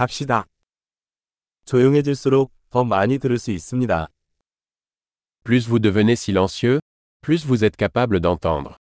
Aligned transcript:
갑시다. 0.00 0.45
조용해질수록 1.65 2.51
더 2.69 2.83
많이 2.83 3.19
들을 3.19 3.37
수 3.37 3.51
있습니다. 3.51 4.07
Plus 5.43 5.67
vous 5.67 5.79
devenez 5.79 6.15
silencieux, 6.15 6.79
plus 7.21 7.45
vous 7.45 7.63
êtes 7.63 7.77
capable 7.77 8.19
d'entendre. 8.21 8.75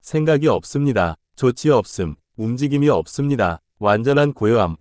생각이 0.00 0.48
없습니다. 0.48 1.14
조치 1.36 1.70
없음, 1.70 2.16
움직임이 2.36 2.88
없습니다. 2.88 3.60
완전한 3.78 4.32
고요함. 4.34 4.76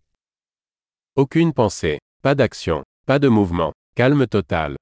Aucune 1.16 1.54
pensée, 1.54 2.00
pas 2.22 2.36
d'action, 2.36 2.84
pas 3.06 3.20
de 3.20 3.30
mouvement, 3.30 3.72
calme 3.96 4.26
total. 4.28 4.76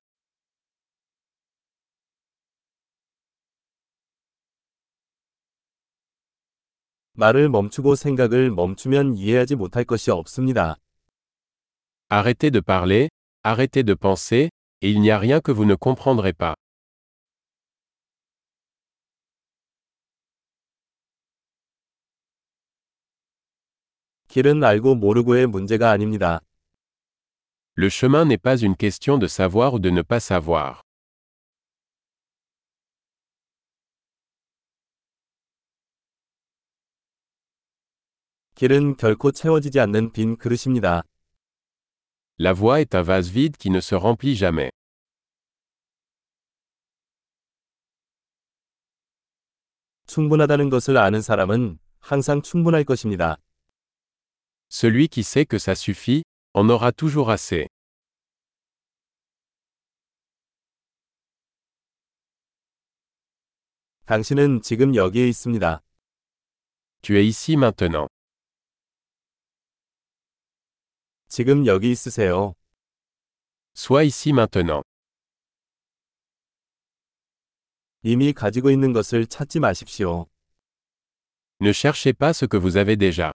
말을 7.16 7.48
멈추고 7.48 7.94
생각을 7.94 8.50
멈추면 8.50 9.14
이해하지 9.14 9.56
못할 9.56 9.84
것이 9.84 10.10
없습니다. 10.10 10.76
Arrêtez 12.08 12.50
de 12.50 12.60
parler, 12.60 13.08
arrêtez 13.42 13.84
de 13.84 13.94
penser, 13.94 14.50
et 14.82 14.90
il 14.90 15.00
n'y 15.00 15.10
a 15.10 15.18
rien 15.18 15.40
que 15.40 15.52
vous 15.52 15.64
ne 15.64 15.74
comprendrez 15.74 16.32
pas. 16.32 16.54
길은 24.28 24.64
알고 24.64 24.94
모르고의 24.94 25.46
문제가 25.46 25.90
아닙니다. 25.90 26.40
Le 27.76 27.88
chemin 27.88 28.26
n'est 28.26 28.40
pas 28.40 28.56
une 28.56 28.76
question 28.76 29.18
de 29.18 29.26
savoir 29.26 29.74
ou 29.74 29.78
de 29.78 29.90
ne 29.90 30.02
pas 30.02 30.20
savoir. 30.20 30.82
길은 38.57 38.97
결코 38.97 39.31
채워지지 39.31 39.79
않는 39.81 40.11
빈 40.13 40.35
그릇입니다. 40.35 41.03
La 42.39 42.55
voie 42.55 42.81
est 42.81 42.95
un 42.95 43.03
vase 43.03 43.31
vide 43.31 43.55
qui 43.55 43.69
ne 43.69 43.77
se 43.77 43.95
remplit 43.95 44.35
jamais. 44.35 44.71
충분하다는 50.07 50.71
것을 50.71 50.97
아는 50.97 51.21
사람은 51.21 51.77
항상 51.99 52.41
충분할 52.41 52.83
것입니다. 52.83 53.37
Celui 54.69 55.07
qui 55.07 55.21
sait 55.21 55.45
que 55.45 55.59
ça 55.59 55.75
suffit, 55.75 56.23
en 56.55 56.67
aura 56.71 56.89
toujours 56.89 57.29
assez. 57.29 57.67
당신은 64.07 64.63
지금 64.63 64.95
여기에 64.95 65.27
있습니다. 65.27 65.83
Tu 67.03 67.17
es 67.17 67.27
ici 67.27 67.55
maintenant. 67.55 68.16
지금 71.27 71.65
여기 71.65 71.91
있으세요. 71.91 72.53
Sois 73.75 74.05
ici 74.05 74.31
maintenant. 74.31 74.83
이미 78.01 78.31
가지고 78.31 78.71
있는 78.71 78.93
것을 78.93 79.27
찾지 79.27 79.59
마십시오. 79.59 80.27
Ne 81.59 81.73
cherchez 81.73 82.13
pas 82.13 82.33
ce 82.33 82.47
que 82.47 82.57
vous 82.57 82.77
avez 82.77 82.95
déjà. 82.95 83.33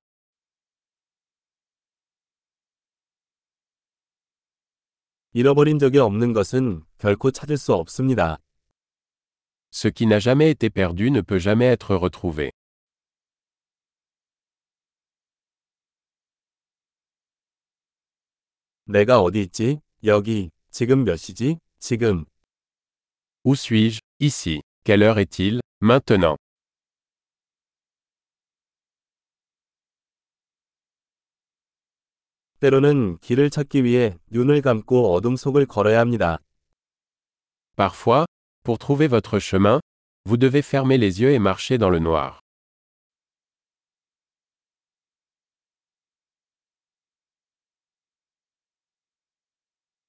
잃어버린 5.34 5.78
적이 5.78 5.98
없는 5.98 6.32
것은 6.32 6.84
결코 6.98 7.30
찾을 7.30 7.56
수 7.56 7.74
없습니다. 7.74 8.38
Ce 9.70 9.90
qui 9.90 10.06
n'a 10.06 10.18
jamais 10.18 10.50
été 10.50 10.70
perdu 10.70 11.10
ne 11.10 11.20
peut 11.20 11.38
jamais 11.38 11.66
être 11.66 11.96
retrouvé. 11.96 12.52
내가 18.84 19.20
어디 19.20 19.43
있지? 19.43 19.81
여기. 20.04 20.50
지금 20.70 21.04
몇 21.04 21.16
시지? 21.16 21.59
지금. 21.78 22.25
Où 23.44 23.54
suis-je 23.54 24.00
Ici. 24.20 24.60
Quelle 24.84 25.03
heure 25.03 25.20
est-il 25.20 25.60
Maintenant. 25.81 26.37
때로는 32.60 33.19
길을 33.19 33.50
찾기 33.50 33.84
위해 33.84 34.16
눈을 34.31 34.62
감고 34.62 35.12
어둠 35.12 35.37
속을 35.37 35.66
걸어야 35.66 35.99
합니다. 35.99 36.38
Parfois, 37.76 38.26
pour 38.62 38.78
trouver 38.78 39.09
votre 39.09 39.41
chemin, 39.41 39.81
vous 40.25 40.37
devez 40.37 40.62
fermer 40.62 40.97
les 40.97 41.20
yeux 41.20 41.32
et 41.32 41.41
marcher 41.41 41.78
dans 41.78 41.91
le 41.91 41.99
noir. 41.99 42.41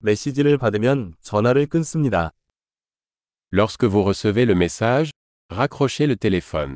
메시지를 0.04 0.58
받으면 0.58 1.16
전화를 1.22 1.66
끊습니다. 1.66 2.32
Lorsque 3.54 3.88
vous 3.88 4.04
recevez 4.04 4.46
le 4.46 4.54
message, 4.54 5.12
raccrochez 5.50 6.08
le 6.08 6.18
téléphone. 6.18 6.76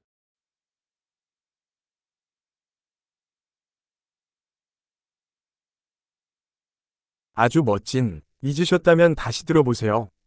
아주 7.34 7.64
멋진. 7.64 8.22
잊으셨다면 8.42 9.16
다시 9.16 9.46
들어보세요. 9.46 10.10